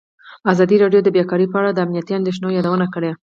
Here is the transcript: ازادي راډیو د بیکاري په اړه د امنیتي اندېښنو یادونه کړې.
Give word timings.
ازادي 0.51 0.75
راډیو 0.83 1.01
د 1.03 1.09
بیکاري 1.15 1.47
په 1.49 1.57
اړه 1.61 1.71
د 1.73 1.79
امنیتي 1.85 2.13
اندېښنو 2.19 2.55
یادونه 2.57 2.85
کړې. 2.93 3.11